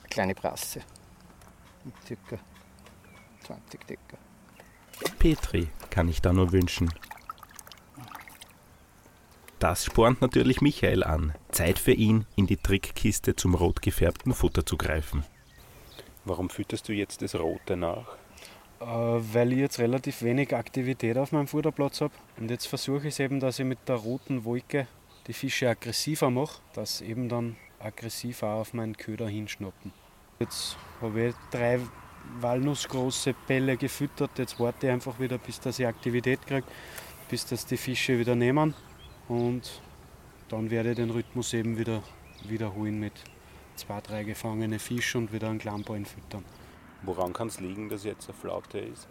Eine 0.00 0.08
kleine 0.08 0.34
Brasse 0.34 0.82
mit 1.84 1.94
ca. 2.28 2.38
20 3.46 3.86
Decker. 3.86 4.18
Petri 5.18 5.68
kann 5.90 6.08
ich 6.08 6.20
da 6.20 6.32
nur 6.32 6.52
wünschen. 6.52 6.92
Das 9.58 9.84
spornt 9.84 10.20
natürlich 10.20 10.60
Michael 10.60 11.04
an. 11.04 11.34
Zeit 11.52 11.78
für 11.78 11.92
ihn, 11.92 12.26
in 12.36 12.46
die 12.46 12.56
Trickkiste 12.56 13.36
zum 13.36 13.54
rot 13.54 13.82
gefärbten 13.82 14.34
Futter 14.34 14.64
zu 14.64 14.76
greifen. 14.76 15.24
Warum 16.24 16.50
fütterst 16.50 16.88
du 16.88 16.92
jetzt 16.92 17.22
das 17.22 17.34
Rote 17.34 17.76
nach? 17.76 18.16
Äh, 18.80 18.84
weil 18.84 19.52
ich 19.52 19.58
jetzt 19.58 19.78
relativ 19.78 20.22
wenig 20.22 20.54
Aktivität 20.54 21.18
auf 21.18 21.32
meinem 21.32 21.46
Futterplatz 21.46 22.00
habe. 22.00 22.14
Und 22.38 22.50
jetzt 22.50 22.66
versuche 22.66 23.08
ich 23.08 23.14
es 23.14 23.20
eben, 23.20 23.40
dass 23.40 23.58
ich 23.58 23.66
mit 23.66 23.78
der 23.88 23.96
roten 23.96 24.44
Wolke 24.44 24.86
die 25.26 25.32
Fische 25.32 25.68
aggressiver 25.68 26.30
mache, 26.30 26.60
dass 26.72 27.00
eben 27.00 27.28
dann 27.28 27.56
aggressiver 27.78 28.54
auf 28.54 28.72
meinen 28.72 28.96
Köder 28.96 29.28
hinschnappen. 29.28 29.92
Jetzt 30.38 30.76
habe 31.00 31.28
ich 31.28 31.34
drei 31.50 31.80
walnussgroße 32.40 33.34
Bälle 33.46 33.76
gefüttert. 33.76 34.38
Jetzt 34.38 34.58
warte 34.58 34.86
ich 34.86 34.92
einfach 34.92 35.18
wieder, 35.20 35.38
bis 35.38 35.60
dass 35.60 35.78
ich 35.78 35.86
Aktivität 35.86 36.46
kriege, 36.46 36.66
bis 37.28 37.46
das 37.46 37.66
die 37.66 37.76
Fische 37.76 38.18
wieder 38.18 38.34
nehmen. 38.34 38.74
Und 39.28 39.82
dann 40.50 40.70
werde 40.70 40.90
ich 40.90 40.96
den 40.96 41.10
Rhythmus 41.10 41.54
eben 41.54 41.78
wieder 41.78 42.02
wiederholen 42.44 42.98
mit 42.98 43.12
zwei, 43.76 44.00
drei 44.00 44.24
gefangene 44.24 44.78
Fische 44.78 45.18
und 45.18 45.32
wieder 45.32 45.48
einen 45.48 45.58
Klammballen 45.58 46.04
füttern. 46.04 46.44
Woran 47.02 47.32
kann 47.32 47.48
es 47.48 47.60
liegen, 47.60 47.88
dass 47.88 48.04
jetzt 48.04 48.28
eine 48.28 48.36
Flaute 48.36 48.78
ist? 48.78 49.08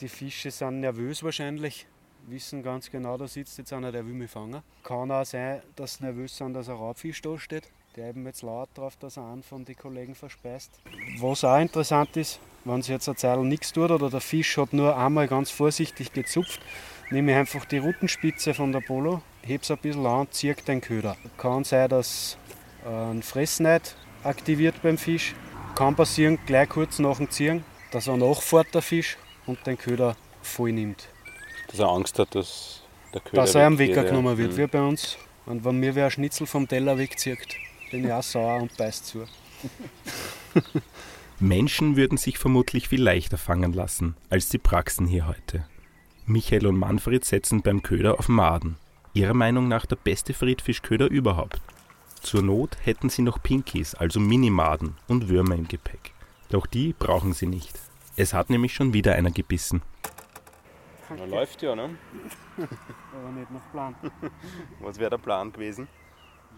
Die 0.00 0.08
Fische 0.08 0.50
sind 0.50 0.80
nervös 0.80 1.22
wahrscheinlich, 1.24 1.86
wissen 2.28 2.62
ganz 2.62 2.90
genau, 2.90 3.16
da 3.16 3.26
sitzt 3.26 3.58
jetzt 3.58 3.72
einer, 3.72 3.90
der 3.90 4.06
will 4.06 4.14
mich 4.14 4.30
fangen. 4.30 4.62
Kann 4.84 5.10
auch 5.10 5.24
sein, 5.24 5.62
dass 5.74 5.94
sie 5.94 6.04
nervös 6.04 6.36
sind, 6.36 6.54
dass 6.54 6.68
ein 6.68 6.76
Raubfisch 6.76 7.20
da 7.22 7.36
steht. 7.38 7.70
Der 7.96 8.10
eben 8.10 8.24
jetzt 8.26 8.42
laut 8.42 8.68
drauf, 8.74 8.96
dass 8.96 9.16
er 9.16 9.24
einen 9.24 9.42
von 9.42 9.64
den 9.64 9.76
Kollegen 9.76 10.14
verspeist. 10.14 10.70
Was 11.18 11.42
auch 11.42 11.58
interessant 11.58 12.16
ist, 12.16 12.38
wenn 12.64 12.82
sich 12.82 12.90
jetzt 12.90 13.08
eine 13.08 13.16
Zeit 13.16 13.40
nichts 13.40 13.72
tut 13.72 13.90
oder 13.90 14.10
der 14.10 14.20
Fisch 14.20 14.56
hat 14.58 14.72
nur 14.72 14.96
einmal 14.96 15.26
ganz 15.26 15.50
vorsichtig 15.50 16.12
gezupft, 16.12 16.60
nehme 17.10 17.32
ich 17.32 17.38
einfach 17.38 17.64
die 17.64 17.78
Rutenspitze 17.78 18.54
von 18.54 18.72
der 18.72 18.80
Polo, 18.80 19.22
hebe 19.42 19.62
es 19.62 19.70
ein 19.70 19.78
bisschen 19.78 20.06
an 20.06 20.20
und 20.20 20.34
ziehe 20.34 20.54
den 20.54 20.80
Köder. 20.80 21.16
Kann 21.36 21.64
sein, 21.64 21.88
dass 21.88 22.36
ein 22.84 23.22
Fressneid 23.22 23.96
aktiviert 24.24 24.82
beim 24.82 24.98
Fisch. 24.98 25.34
Kann 25.74 25.94
passieren, 25.94 26.38
gleich 26.46 26.68
kurz 26.68 26.98
nach 26.98 27.18
dem 27.18 27.30
Ziehen, 27.30 27.64
dass 27.92 28.06
er 28.08 28.16
nachfährt, 28.16 28.74
der 28.74 28.82
Fisch, 28.82 29.16
und 29.46 29.66
den 29.66 29.78
Köder 29.78 30.16
voll 30.42 30.72
nimmt. 30.72 31.08
Dass 31.68 31.78
er 31.80 31.88
Angst 31.88 32.18
hat, 32.18 32.34
dass 32.34 32.82
der 33.14 33.20
Köder 33.20 33.42
Dass 33.42 33.54
er 33.54 33.66
am 33.66 33.78
weggeht, 33.78 33.96
weggenommen 33.96 34.32
ja. 34.32 34.38
wird, 34.38 34.52
Mhm. 34.52 34.56
wie 34.58 34.66
bei 34.66 34.80
uns. 34.82 35.16
Und 35.46 35.64
wenn 35.64 35.80
mir 35.80 35.94
wer 35.94 36.06
ein 36.06 36.10
Schnitzel 36.10 36.46
vom 36.46 36.68
Teller 36.68 36.98
wegzieht, 36.98 37.38
bin 37.90 38.04
ich 38.04 38.12
auch 38.12 38.22
sauer 38.22 38.60
und 38.60 38.76
beißt 38.76 39.06
zu. 39.06 39.24
Menschen 41.40 41.96
würden 41.96 42.18
sich 42.18 42.38
vermutlich 42.38 42.88
viel 42.88 43.02
leichter 43.02 43.38
fangen 43.38 43.72
lassen 43.72 44.16
als 44.28 44.48
die 44.48 44.58
Praxen 44.58 45.06
hier 45.06 45.26
heute. 45.26 45.64
Michael 46.28 46.66
und 46.66 46.76
Manfred 46.76 47.24
setzen 47.24 47.62
beim 47.62 47.82
Köder 47.82 48.18
auf 48.18 48.28
Maden. 48.28 48.76
Ihrer 49.14 49.32
Meinung 49.32 49.66
nach 49.66 49.86
der 49.86 49.96
beste 49.96 50.34
Friedfischköder 50.34 51.08
überhaupt. 51.08 51.62
Zur 52.20 52.42
Not 52.42 52.76
hätten 52.82 53.08
sie 53.08 53.22
noch 53.22 53.42
Pinkies, 53.42 53.94
also 53.94 54.20
Minimaden 54.20 54.94
und 55.06 55.30
Würmer 55.30 55.54
im 55.54 55.66
Gepäck. 55.66 56.12
Doch 56.50 56.66
die 56.66 56.92
brauchen 56.92 57.32
sie 57.32 57.46
nicht. 57.46 57.80
Es 58.16 58.34
hat 58.34 58.50
nämlich 58.50 58.74
schon 58.74 58.92
wieder 58.92 59.14
einer 59.14 59.30
gebissen. 59.30 59.80
läuft 61.28 61.62
ja, 61.62 61.74
ne? 61.74 61.96
Aber 63.14 63.32
nicht 63.32 63.50
nach 63.50 63.70
Plan. 63.72 63.94
Was 64.80 64.98
wäre 64.98 65.10
der 65.10 65.18
Plan 65.18 65.50
gewesen? 65.50 65.88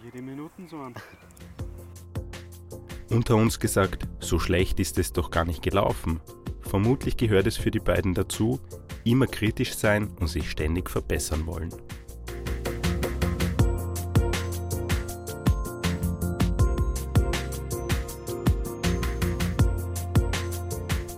Jede 0.03 0.21
Minute 0.21 0.67
so 0.69 0.79
an. 0.79 0.95
Unter 3.09 3.37
uns 3.37 3.61
gesagt, 3.61 4.09
so 4.19 4.41
schlecht 4.41 4.81
ist 4.81 4.99
es 4.99 5.13
doch 5.13 5.31
gar 5.31 5.45
nicht 5.45 5.63
gelaufen. 5.63 6.21
Vermutlich 6.71 7.17
gehört 7.17 7.49
es 7.49 7.57
für 7.57 7.73
die 7.73 7.81
beiden 7.81 8.15
dazu, 8.15 8.61
immer 9.03 9.27
kritisch 9.27 9.75
sein 9.75 10.09
und 10.21 10.29
sich 10.29 10.49
ständig 10.49 10.89
verbessern 10.89 11.45
wollen. 11.47 11.75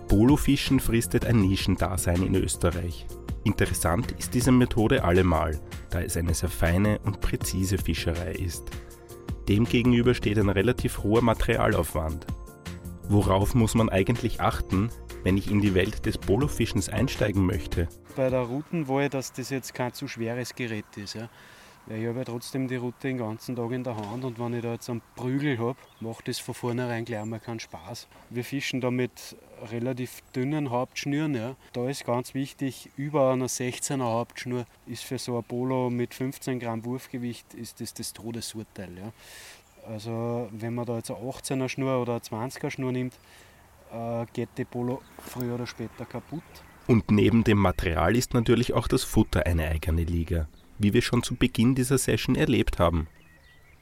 Polofischen 0.09 0.81
fristet 0.81 1.27
ein 1.27 1.43
Nischendasein 1.43 2.23
in 2.23 2.35
Österreich. 2.35 3.07
Interessant 3.45 4.13
ist 4.13 4.33
diese 4.33 4.53
Methode 4.53 5.05
allemal, 5.05 5.61
da 5.91 6.01
es 6.01 6.17
eine 6.17 6.33
sehr 6.33 6.49
feine 6.49 6.99
und 7.05 7.21
präzise 7.21 7.77
Fischerei 7.77 8.33
ist. 8.33 8.65
Demgegenüber 9.51 10.15
steht 10.15 10.39
ein 10.39 10.49
relativ 10.49 11.03
hoher 11.03 11.21
Materialaufwand. 11.21 12.27
Worauf 13.11 13.55
muss 13.55 13.75
man 13.75 13.91
eigentlich 13.91 14.41
achten, 14.41 14.89
wenn 15.23 15.37
ich 15.37 15.51
in 15.51 15.61
die 15.61 15.75
Welt 15.75 16.07
des 16.07 16.19
Polofischens 16.19 16.89
einsteigen 16.89 17.47
möchte? 17.47 17.89
Bei 18.17 18.31
der 18.31 18.41
Routenwahl, 18.41 19.09
dass 19.09 19.33
das 19.33 19.51
jetzt 19.51 19.75
kein 19.75 19.93
zu 19.93 20.09
schweres 20.09 20.55
Gerät 20.55 20.85
ist. 20.97 21.15
Ja. 21.15 21.29
Weil 21.87 22.01
ich 22.01 22.07
habe 22.07 22.19
ja 22.19 22.25
trotzdem 22.25 22.69
die 22.69 22.77
Route 22.77 23.09
den 23.09 23.19
ganzen 23.19 23.57
Tag 23.57 23.73
in 23.73 23.83
der 23.83 23.97
Hand 23.97 24.25
und 24.25 24.39
wenn 24.39 24.55
ich 24.55 24.63
da 24.63 24.73
jetzt 24.73 24.89
einen 24.89 25.03
Prügel 25.17 25.59
habe, 25.59 25.77
macht 26.01 26.29
das 26.29 26.39
von 26.39 26.55
vornherein 26.55 27.05
gleich 27.05 27.21
einmal 27.21 27.41
keinen 27.41 27.59
Spaß. 27.59 28.07
Wir 28.31 28.45
fischen 28.45 28.81
da 28.81 28.93
mit 28.93 29.37
relativ 29.71 30.23
dünnen 30.35 30.71
Hauptschnüren. 30.71 31.35
Ja. 31.35 31.57
Da 31.73 31.89
ist 31.89 32.05
ganz 32.05 32.35
wichtig, 32.35 32.91
über 32.97 33.33
einer 33.33 33.49
16er 33.49 34.05
Hauptschnur 34.05 34.65
ist 34.87 35.03
für 35.03 35.19
so 35.19 35.37
ein 35.37 35.45
Polo 35.45 35.91
mit 35.91 36.15
15 36.15 36.61
Gramm 36.61 36.85
Wurfgewicht 36.85 37.53
ist 37.55 37.81
das 37.81 37.95
das 37.95 38.13
Todesurteil. 38.13 38.91
Ja. 38.97 39.13
Also 39.89 40.49
wenn 40.53 40.75
man 40.75 40.87
da 40.87 40.99
jetzt 40.99 41.11
eine 41.11 41.19
18er 41.19 41.69
Schnur 41.69 42.01
oder 42.01 42.13
eine 42.13 42.49
20er 42.49 42.71
Schnur 42.71 42.93
nimmt, 42.93 43.15
äh, 43.93 44.27
geht 44.33 44.51
die 44.57 44.65
Polo 44.65 45.03
früher 45.19 45.55
oder 45.55 45.67
später 45.67 46.05
kaputt. 46.05 46.43
Und 46.87 47.11
neben 47.11 47.45
dem 47.45 47.59
Material 47.59 48.17
ist 48.17 48.35
natürlich 48.35 48.75
auch 48.75 48.89
das 48.89 49.05
Futter 49.05 49.47
eine 49.47 49.69
eigene 49.69 50.05
Liga, 50.05 50.49
wie 50.79 50.93
wir 50.93 51.03
schon 51.03 51.23
zu 51.23 51.37
Beginn 51.37 51.75
dieser 51.75 51.99
Session 51.99 52.35
erlebt 52.35 52.79
haben. 52.79 53.09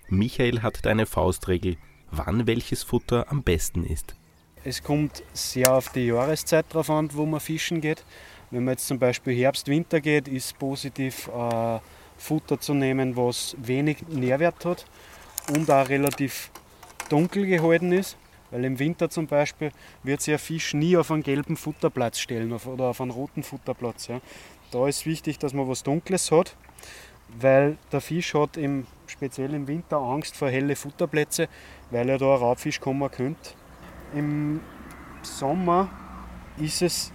Michael 0.08 0.62
hat 0.62 0.86
eine 0.86 1.06
Faustregel, 1.06 1.76
wann 2.10 2.46
welches 2.46 2.82
Futter 2.82 3.30
am 3.30 3.42
besten 3.42 3.84
ist. 3.84 4.14
Es 4.64 4.82
kommt 4.82 5.22
sehr 5.32 5.72
auf 5.72 5.90
die 5.90 6.06
Jahreszeit 6.06 6.66
drauf 6.68 6.90
an, 6.90 7.08
wo 7.14 7.24
man 7.24 7.40
fischen 7.40 7.80
geht. 7.80 8.04
Wenn 8.50 8.64
man 8.64 8.72
jetzt 8.72 8.86
zum 8.86 8.98
Beispiel 8.98 9.34
Herbst, 9.34 9.68
Winter 9.68 10.00
geht, 10.00 10.28
ist 10.28 10.58
positiv 10.58 11.28
äh, 11.28 11.78
Futter 12.18 12.60
zu 12.60 12.74
nehmen, 12.74 13.16
was 13.16 13.56
wenig 13.58 14.04
Nährwert 14.08 14.64
hat. 14.64 14.84
und 15.56 15.70
auch 15.70 15.88
relativ 15.88 16.50
dunkel 17.08 17.46
gehalten 17.46 17.92
ist. 17.92 18.16
Weil 18.50 18.64
im 18.64 18.78
Winter 18.78 19.11
zum 19.11 19.26
Beispiel 19.26 19.71
wird 20.02 20.21
sich 20.21 20.35
ein 20.35 20.38
Fisch 20.38 20.75
nie 20.75 20.97
auf 20.97 21.11
einen 21.11 21.23
gelben 21.23 21.57
Futterplatz 21.57 22.19
stellen 22.19 22.52
oder 22.52 22.85
auf 22.85 23.00
einen 23.00 23.11
roten 23.11 23.42
Futterplatz. 23.42 24.09
Ja. 24.09 24.21
Da 24.71 24.87
ist 24.88 25.07
wichtig, 25.07 25.38
dass 25.38 25.52
man 25.52 25.69
was 25.69 25.83
Dunkles 25.83 26.30
hat, 26.30 26.57
weil 27.38 27.76
der 27.92 28.00
Fisch 28.00 28.35
hat 28.35 28.57
im, 28.57 28.87
speziell 29.07 29.54
im 29.54 29.69
Winter 29.69 29.99
Angst 29.99 30.37
vor 30.37 30.49
helle 30.49 30.76
Futterplätze, 30.76 31.49
weil 31.90 32.09
er 32.09 32.19
da 32.19 32.35
ein 32.35 32.40
Raubfisch 32.40 32.80
kommen 32.80 33.11
könnte. 33.11 33.50
Im 34.14 34.61
Sommer 35.23 35.88
ist 36.59 36.83
es 36.83 37.12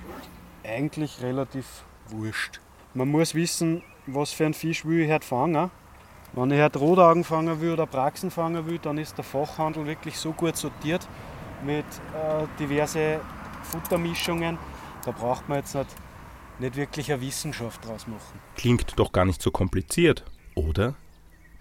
eigentlich 0.64 1.22
relativ 1.22 1.84
wurscht. 2.10 2.60
Man 2.94 3.10
muss 3.10 3.36
wissen, 3.36 3.84
was 4.08 4.32
für 4.32 4.46
ein 4.46 4.54
Fisch 4.54 4.86
will 4.86 5.02
ich 5.02 5.12
heute 5.12 5.26
fangen. 5.26 5.70
Wenn 6.38 6.52
ich 6.52 6.60
heute 6.60 6.80
Rotaugen 6.80 7.24
fangen 7.24 7.62
will 7.62 7.72
oder 7.72 7.86
Praxen 7.86 8.30
fangen 8.30 8.68
will, 8.68 8.78
dann 8.78 8.98
ist 8.98 9.18
der 9.18 9.24
Fachhandel 9.24 9.86
wirklich 9.86 10.18
so 10.18 10.34
gut 10.34 10.58
sortiert 10.58 11.08
mit 11.66 11.86
äh, 11.86 12.46
diverse 12.60 13.22
Futtermischungen. 13.64 14.58
Da 15.06 15.12
braucht 15.12 15.48
man 15.48 15.60
jetzt 15.60 15.76
nicht, 15.76 15.96
nicht 16.60 16.76
wirklich 16.76 17.10
eine 17.10 17.22
Wissenschaft 17.22 17.86
draus 17.88 18.06
machen. 18.06 18.38
Klingt 18.58 19.00
doch 19.00 19.14
gar 19.14 19.24
nicht 19.24 19.42
so 19.42 19.50
kompliziert, 19.50 20.26
oder? 20.56 20.96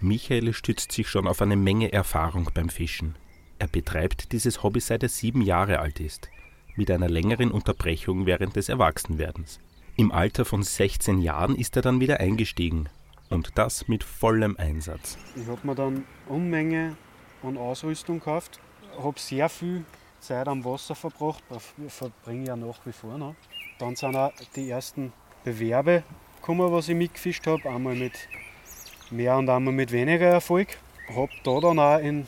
Michael 0.00 0.52
stützt 0.52 0.90
sich 0.90 1.08
schon 1.08 1.28
auf 1.28 1.40
eine 1.40 1.56
Menge 1.56 1.92
Erfahrung 1.92 2.50
beim 2.52 2.68
Fischen. 2.68 3.14
Er 3.60 3.68
betreibt 3.68 4.32
dieses 4.32 4.64
Hobby 4.64 4.80
seit 4.80 5.04
er 5.04 5.08
sieben 5.08 5.40
Jahre 5.42 5.78
alt 5.78 6.00
ist, 6.00 6.28
mit 6.74 6.90
einer 6.90 7.08
längeren 7.08 7.52
Unterbrechung 7.52 8.26
während 8.26 8.56
des 8.56 8.68
Erwachsenwerdens. 8.68 9.60
Im 9.94 10.10
Alter 10.10 10.44
von 10.44 10.64
16 10.64 11.20
Jahren 11.20 11.54
ist 11.54 11.76
er 11.76 11.82
dann 11.82 12.00
wieder 12.00 12.18
eingestiegen 12.18 12.88
und 13.30 13.56
das 13.56 13.88
mit 13.88 14.04
vollem 14.04 14.56
Einsatz. 14.56 15.18
Ich 15.36 15.46
habe 15.46 15.66
mir 15.66 15.74
dann 15.74 16.04
Unmenge 16.28 16.96
an 17.42 17.56
Ausrüstung 17.56 18.18
gekauft, 18.18 18.60
habe 19.02 19.18
sehr 19.18 19.48
viel 19.48 19.84
Zeit 20.20 20.48
am 20.48 20.64
Wasser 20.64 20.94
verbracht, 20.94 21.42
verbringe 21.88 22.46
ja 22.46 22.56
nach 22.56 22.78
wie 22.84 22.92
vor 22.92 23.18
noch. 23.18 23.34
Dann 23.78 23.96
sind 23.96 24.16
auch 24.16 24.32
die 24.56 24.70
ersten 24.70 25.12
Bewerbe 25.44 26.02
gekommen, 26.36 26.72
was 26.72 26.88
ich 26.88 26.94
mitgefischt 26.94 27.46
habe, 27.46 27.68
einmal 27.68 27.94
mit 27.94 28.12
mehr 29.10 29.36
und 29.36 29.48
einmal 29.48 29.74
mit 29.74 29.92
weniger 29.92 30.26
Erfolg. 30.26 30.78
Habe 31.08 31.32
da 31.42 31.60
dann 31.60 31.78
auch 31.78 31.98
in 31.98 32.26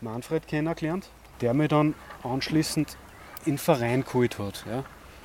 Manfred 0.00 0.48
kennengelernt, 0.48 1.08
der 1.40 1.54
mich 1.54 1.68
dann 1.68 1.94
anschließend 2.22 2.96
in 3.44 3.52
den 3.52 3.58
Verein 3.58 4.04
geholt 4.04 4.38
hat. 4.38 4.64
Ja. 4.68 4.84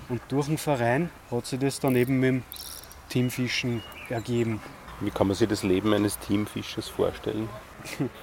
Und 0.09 0.21
durch 0.29 0.47
den 0.47 0.57
Verein 0.57 1.09
hat 1.31 1.45
sich 1.45 1.59
das 1.59 1.79
dann 1.79 1.95
eben 1.95 2.19
mit 2.19 2.29
dem 2.29 2.43
Teamfischen 3.09 3.81
ergeben. 4.09 4.61
Wie 5.01 5.09
kann 5.09 5.27
man 5.27 5.35
sich 5.35 5.49
das 5.49 5.63
Leben 5.63 5.93
eines 5.93 6.17
Teamfischers 6.19 6.87
vorstellen? 6.87 7.49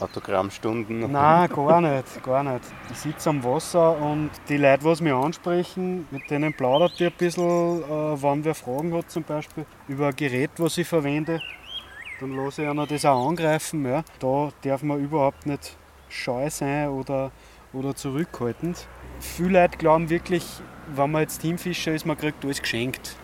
Autogrammstunden? 0.00 1.10
Nein, 1.10 1.48
gar 1.48 1.80
nicht, 1.80 2.22
gar 2.22 2.44
nicht. 2.44 2.64
Ich 2.92 2.98
sitze 2.98 3.30
am 3.30 3.42
Wasser 3.42 3.98
und 3.98 4.30
die 4.48 4.58
Leute, 4.58 4.94
die 4.94 5.02
mich 5.02 5.12
ansprechen, 5.12 6.06
mit 6.10 6.30
denen 6.30 6.54
plaudert 6.54 7.00
ihr 7.00 7.08
ein 7.08 7.14
bisschen, 7.18 7.82
äh, 7.82 8.22
wann 8.22 8.44
wer 8.44 8.54
Fragen 8.54 8.94
hat 8.94 9.10
zum 9.10 9.24
Beispiel, 9.24 9.66
über 9.88 10.08
ein 10.08 10.16
Gerät, 10.16 10.52
was 10.58 10.78
ich 10.78 10.86
verwende. 10.86 11.42
Dann 12.20 12.36
lasse 12.36 12.62
ich 12.62 12.68
einer 12.68 12.86
das 12.86 13.04
auch 13.04 13.28
angreifen. 13.28 13.84
Ja. 13.84 14.04
Da 14.20 14.50
darf 14.62 14.82
man 14.82 15.00
überhaupt 15.00 15.46
nicht 15.46 15.76
scheu 16.08 16.48
sein 16.48 16.90
oder, 16.90 17.32
oder 17.72 17.94
zurückhaltend. 17.94 18.86
Viele 19.18 19.62
Leute 19.62 19.78
glauben 19.78 20.10
wirklich, 20.10 20.46
wenn 20.94 21.10
man 21.10 21.22
jetzt 21.22 21.40
Teamfischer 21.40 21.92
ist, 21.92 22.06
man 22.06 22.16
kriegt 22.16 22.44
alles 22.44 22.62
geschenkt. 22.62 23.16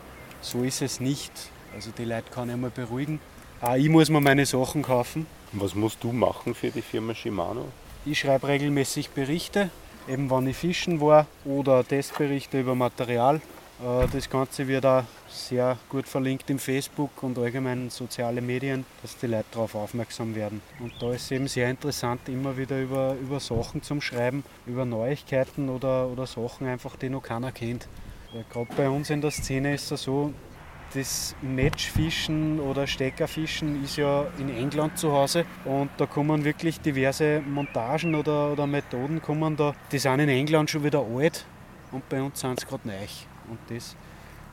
So 0.42 0.64
ist 0.64 0.82
es 0.82 1.00
nicht. 1.00 1.32
Also 1.74 1.90
die 1.96 2.04
Leute 2.04 2.30
kann 2.30 2.50
ich 2.50 2.56
mal 2.56 2.70
beruhigen. 2.70 3.20
Auch 3.60 3.76
ich 3.76 3.88
muss 3.88 4.10
mir 4.10 4.20
meine 4.20 4.44
Sachen 4.44 4.82
kaufen. 4.82 5.26
Was 5.52 5.74
musst 5.74 6.02
du 6.02 6.12
machen 6.12 6.54
für 6.54 6.70
die 6.70 6.82
Firma 6.82 7.14
Shimano? 7.14 7.66
Ich 8.04 8.18
schreibe 8.18 8.48
regelmäßig 8.48 9.10
Berichte, 9.10 9.70
eben 10.08 10.28
wann 10.30 10.48
ich 10.48 10.56
fischen 10.56 11.00
war 11.00 11.26
oder 11.44 11.86
Testberichte 11.86 12.60
über 12.60 12.74
Material. 12.74 13.36
Äh, 13.80 14.08
das 14.12 14.28
Ganze 14.28 14.66
wird 14.66 14.84
auch 14.84 15.04
sehr 15.28 15.78
gut 15.88 16.08
verlinkt 16.08 16.50
im 16.50 16.58
Facebook 16.58 17.22
und 17.22 17.38
allgemein 17.38 17.90
soziale 17.90 18.40
Medien, 18.40 18.84
dass 19.00 19.16
die 19.16 19.28
Leute 19.28 19.44
darauf 19.52 19.76
aufmerksam 19.76 20.34
werden. 20.34 20.60
Und 20.80 20.92
da 21.00 21.12
ist 21.12 21.22
es 21.22 21.30
eben 21.30 21.46
sehr 21.46 21.70
interessant, 21.70 22.28
immer 22.28 22.56
wieder 22.56 22.80
über, 22.80 23.14
über 23.20 23.38
Sachen 23.38 23.82
zum 23.82 24.00
Schreiben, 24.00 24.42
über 24.66 24.84
Neuigkeiten 24.84 25.68
oder, 25.68 26.08
oder 26.08 26.26
Sachen 26.26 26.66
einfach, 26.66 26.96
die 26.96 27.08
noch 27.08 27.22
keiner 27.22 27.52
kennt. 27.52 27.86
Gerade 28.32 28.68
bei 28.76 28.88
uns 28.88 29.10
in 29.10 29.20
der 29.20 29.30
Szene 29.30 29.74
ist 29.74 29.90
es 29.92 30.04
so, 30.04 30.32
das 30.94 31.36
Matchfischen 31.42 32.60
oder 32.60 32.86
Steckerfischen 32.86 33.84
ist 33.84 33.96
ja 33.96 34.26
in 34.38 34.48
England 34.48 34.96
zu 34.98 35.12
Hause 35.12 35.44
und 35.66 35.90
da 35.98 36.06
kommen 36.06 36.42
wirklich 36.44 36.80
diverse 36.80 37.40
Montagen 37.40 38.14
oder, 38.14 38.52
oder 38.52 38.66
Methoden 38.66 39.20
kommen 39.20 39.56
da. 39.56 39.74
Die 39.90 39.98
sind 39.98 40.20
in 40.20 40.30
England 40.30 40.70
schon 40.70 40.82
wieder 40.82 41.04
alt 41.04 41.44
und 41.92 42.08
bei 42.08 42.22
uns 42.22 42.40
sind 42.40 42.58
sie 42.58 42.66
gerade 42.66 42.88
neu. 42.88 42.94
Und 43.48 43.58
das 43.68 43.96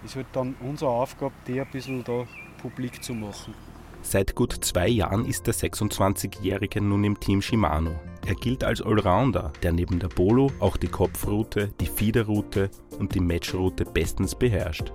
ist 0.03 0.15
halt 0.15 0.27
dann 0.33 0.55
unsere 0.59 0.91
Aufgabe, 0.91 1.33
die 1.47 1.61
ein 1.61 1.71
bisschen 1.71 2.03
da 2.03 2.25
publik 2.61 3.01
zu 3.01 3.13
machen. 3.13 3.53
Seit 4.01 4.35
gut 4.35 4.53
zwei 4.61 4.87
Jahren 4.87 5.25
ist 5.25 5.45
der 5.47 5.53
26-Jährige 5.53 6.81
nun 6.81 7.03
im 7.03 7.19
Team 7.19 7.41
Shimano. 7.41 7.91
Er 8.25 8.35
gilt 8.35 8.63
als 8.63 8.81
Allrounder, 8.81 9.51
der 9.61 9.71
neben 9.71 9.99
der 9.99 10.07
Polo 10.07 10.51
auch 10.59 10.77
die 10.77 10.87
Kopfroute, 10.87 11.71
die 11.79 11.87
Fiederroute 11.87 12.69
und 12.97 13.15
die 13.15 13.19
Matchroute 13.19 13.85
bestens 13.85 14.35
beherrscht. 14.35 14.91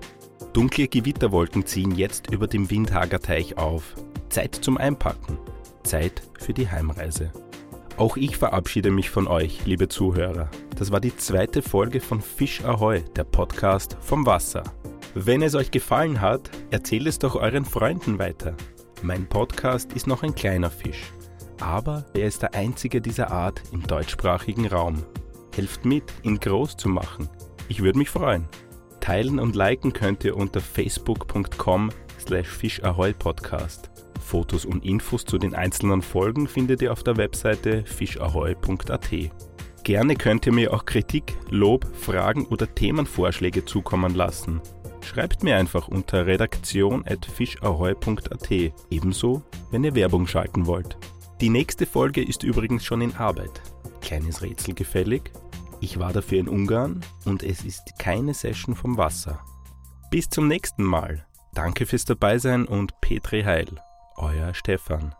Dunkle 0.53 0.88
Gewitterwolken 0.88 1.67
ziehen 1.67 1.93
jetzt 1.97 2.31
über 2.31 2.47
dem 2.47 2.71
Windhager 2.71 3.21
Teich 3.21 3.59
auf. 3.59 3.95
Zeit 4.29 4.55
zum 4.55 4.79
Einpacken. 4.79 5.38
Zeit 5.83 6.23
für 6.38 6.55
die 6.55 6.69
Heimreise. 6.69 7.33
Auch 7.97 8.17
ich 8.17 8.37
verabschiede 8.37 8.90
mich 8.90 9.11
von 9.11 9.29
euch, 9.29 9.67
liebe 9.67 9.88
Zuhörer. 9.88 10.51
Das 10.77 10.90
war 10.90 11.01
die 11.01 11.17
zweite 11.17 11.62
Folge 11.62 12.01
von 12.01 12.21
Fisch 12.21 12.64
Ahoi, 12.64 13.03
der 13.14 13.25
Podcast 13.25 13.97
vom 14.01 14.27
Wasser. 14.27 14.64
Wenn 15.14 15.43
es 15.43 15.55
euch 15.55 15.71
gefallen 15.71 16.21
hat, 16.21 16.51
erzählt 16.71 17.07
es 17.07 17.21
doch 17.21 17.37
euren 17.37 17.64
Freunden 17.64 18.19
weiter. 18.19 18.57
Mein 19.05 19.27
Podcast 19.27 19.93
ist 19.93 20.07
noch 20.07 20.23
ein 20.23 20.35
kleiner 20.35 20.71
Fisch, 20.71 21.12
aber 21.61 22.07
er 22.14 22.27
ist 22.27 22.40
der 22.40 22.55
einzige 22.55 23.03
dieser 23.03 23.31
Art 23.31 23.62
im 23.71 23.87
deutschsprachigen 23.87 24.67
Raum. 24.67 25.05
Helft 25.55 25.85
mit, 25.85 26.05
ihn 26.23 26.40
groß 26.40 26.79
zu 26.79 26.88
machen. 26.88 27.29
Ich 27.69 27.83
würde 27.83 27.99
mich 27.99 28.09
freuen. 28.09 28.49
Teilen 29.01 29.38
und 29.38 29.57
liken 29.57 29.93
könnt 29.93 30.25
ihr 30.25 30.35
unter 30.35 30.62
facebook.com 30.62 31.90
slash 32.19 32.49
fischahoy-podcast. 32.49 33.90
Fotos 34.23 34.64
und 34.64 34.87
Infos 34.87 35.27
zu 35.27 35.37
den 35.37 35.55
einzelnen 35.55 36.01
Folgen 36.01 36.49
findet 36.49 36.81
ihr 36.81 36.90
auf 36.90 37.03
der 37.03 37.19
Webseite 37.19 37.85
fischahoy.at. 37.85 39.11
Gerne 39.83 40.17
könnt 40.17 40.47
ihr 40.47 40.53
mir 40.55 40.73
auch 40.73 40.87
Kritik, 40.87 41.37
Lob, 41.51 41.87
Fragen 41.95 42.47
oder 42.47 42.75
Themenvorschläge 42.75 43.67
zukommen 43.67 44.14
lassen. 44.14 44.62
Schreibt 45.05 45.43
mir 45.43 45.57
einfach 45.57 45.88
unter 45.88 46.27
redaktion.fischahoy.at. 46.27 48.51
Ebenso, 48.90 49.43
wenn 49.71 49.85
ihr 49.85 49.95
Werbung 49.95 50.27
schalten 50.27 50.67
wollt. 50.67 50.97
Die 51.40 51.51
nächste 51.51 51.87
Folge 51.87 52.23
ist 52.23 52.43
übrigens 52.43 52.85
schon 52.85 53.03
in 53.03 53.14
Arbeit. 53.17 53.62
Kleines 54.01 54.43
Rätsel 54.43 54.75
gefällig? 54.75 55.31
Ich 55.81 55.99
war 55.99 56.12
dafür 56.12 56.40
in 56.40 56.49
Ungarn 56.49 57.01
und 57.27 57.43
es 57.43 57.64
ist 57.64 57.99
keine 57.99 58.33
Session 58.33 58.75
vom 58.75 58.97
Wasser. 58.97 59.40
Bis 60.11 60.31
zum 60.31 60.49
nächsten 60.49 60.85
Mal. 60.85 61.27
Danke 61.53 61.87
fürs 61.87 62.05
Dabeisein 62.05 62.64
und 62.64 63.01
Petri 63.01 63.43
Heil. 63.43 63.69
Euer 64.17 64.55
Stefan. 64.55 65.14